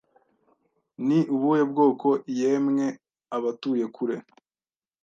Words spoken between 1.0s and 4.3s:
Ni ubuhe bwoko Yemwe abatuye kure